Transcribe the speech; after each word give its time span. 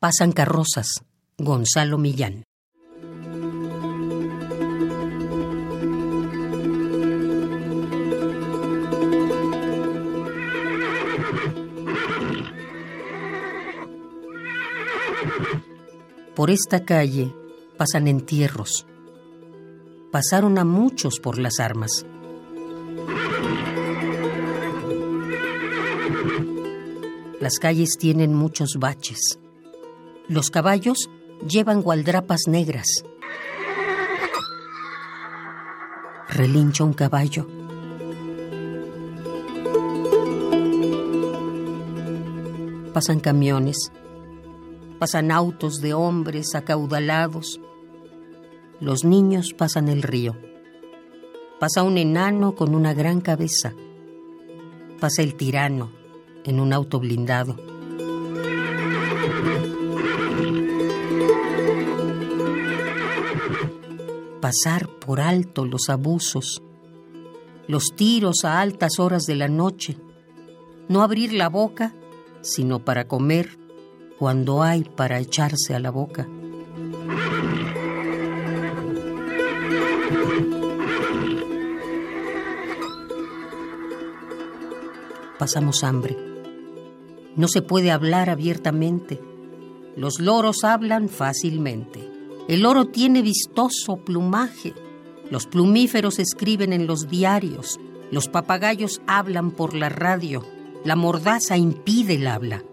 Pasan 0.00 0.30
carrozas. 0.30 1.02
Gonzalo 1.38 1.98
Millán. 1.98 2.44
Por 16.36 16.50
esta 16.52 16.84
calle 16.84 17.34
pasan 17.76 18.06
entierros. 18.06 18.86
Pasaron 20.12 20.58
a 20.58 20.64
muchos 20.64 21.18
por 21.18 21.40
las 21.40 21.58
armas. 21.58 22.06
Las 27.40 27.58
calles 27.58 27.96
tienen 27.98 28.32
muchos 28.32 28.76
baches. 28.78 29.40
Los 30.28 30.50
caballos 30.50 31.08
llevan 31.48 31.80
gualdrapas 31.80 32.42
negras. 32.48 33.02
Relincha 36.28 36.84
un 36.84 36.92
caballo. 36.92 37.46
Pasan 42.92 43.20
camiones. 43.20 43.90
Pasan 44.98 45.30
autos 45.30 45.80
de 45.80 45.94
hombres 45.94 46.54
acaudalados. 46.54 47.58
Los 48.80 49.04
niños 49.04 49.54
pasan 49.54 49.88
el 49.88 50.02
río. 50.02 50.36
Pasa 51.58 51.82
un 51.82 51.96
enano 51.96 52.54
con 52.54 52.74
una 52.74 52.92
gran 52.92 53.22
cabeza. 53.22 53.72
Pasa 55.00 55.22
el 55.22 55.36
tirano 55.36 55.90
en 56.44 56.60
un 56.60 56.74
auto 56.74 57.00
blindado. 57.00 57.77
Pasar 64.40 64.88
por 65.00 65.20
alto 65.20 65.64
los 65.64 65.88
abusos, 65.88 66.62
los 67.66 67.94
tiros 67.96 68.44
a 68.44 68.60
altas 68.60 68.98
horas 68.98 69.24
de 69.24 69.34
la 69.34 69.48
noche, 69.48 69.98
no 70.88 71.02
abrir 71.02 71.32
la 71.32 71.48
boca 71.48 71.94
sino 72.40 72.78
para 72.84 73.06
comer 73.06 73.58
cuando 74.18 74.62
hay 74.62 74.84
para 74.84 75.20
echarse 75.20 75.74
a 75.74 75.78
la 75.78 75.90
boca. 75.90 76.26
Pasamos 85.38 85.84
hambre. 85.84 86.16
No 87.36 87.46
se 87.46 87.62
puede 87.62 87.92
hablar 87.92 88.28
abiertamente. 88.28 89.20
Los 89.96 90.18
loros 90.18 90.64
hablan 90.64 91.08
fácilmente. 91.08 92.17
El 92.48 92.64
oro 92.64 92.86
tiene 92.86 93.20
vistoso 93.20 93.98
plumaje. 93.98 94.72
Los 95.30 95.46
plumíferos 95.46 96.18
escriben 96.18 96.72
en 96.72 96.86
los 96.86 97.08
diarios. 97.08 97.78
Los 98.10 98.28
papagayos 98.28 99.02
hablan 99.06 99.50
por 99.50 99.74
la 99.74 99.90
radio. 99.90 100.46
La 100.82 100.96
mordaza 100.96 101.58
impide 101.58 102.14
el 102.14 102.26
habla. 102.26 102.64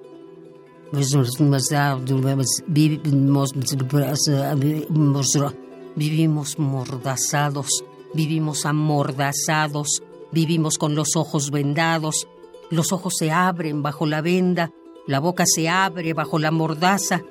Vivimos 5.98 6.58
mordazados, 6.58 7.84
vivimos 8.14 8.66
amordazados, 8.66 10.04
vivimos 10.32 10.78
con 10.78 10.96
los 10.96 11.18
ojos 11.18 11.52
vendados, 11.52 12.28
los 12.70 12.94
ojos 12.94 13.16
se 13.18 13.32
abren 13.32 13.82
bajo 13.84 14.06
la 14.06 14.22
venda, 14.22 14.72
la 15.06 15.20
boca 15.20 15.44
se 15.46 15.68
abre 15.68 16.14
bajo 16.14 16.40
la 16.40 16.52
mordaza. 16.52 17.24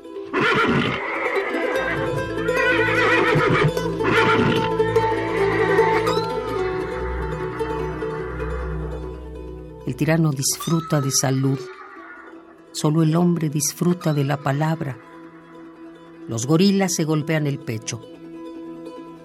El 9.95 9.99
tirano 9.99 10.33
disfruta 10.33 11.01
de 11.01 11.13
salud. 11.13 11.61
Solo 12.73 13.05
el 13.05 13.15
hombre 13.15 13.49
disfruta 13.49 14.13
de 14.13 14.25
la 14.25 14.39
palabra. 14.39 14.99
Los 16.27 16.49
gorilas 16.49 16.93
se 16.97 17.05
golpean 17.05 17.47
el 17.47 17.61
pecho. 17.61 18.01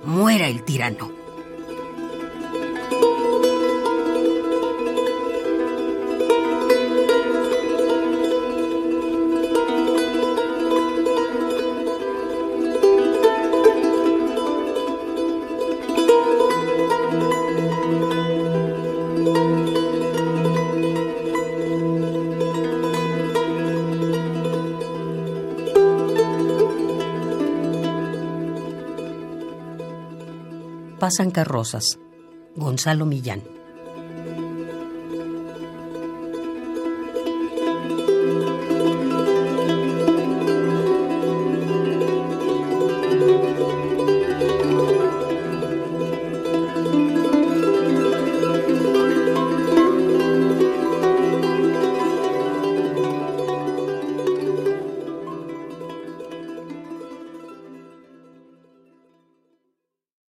Muera 0.05 0.47
el 0.47 0.63
tirano. 0.63 1.18
Pasan 30.99 31.31
carrozas. 31.31 31.97
Gonzalo 32.57 33.05
Millán. 33.05 33.58